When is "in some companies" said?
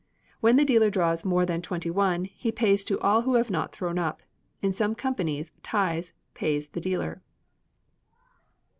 4.59-5.51